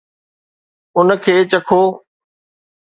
[0.97, 1.81] ان کي چکو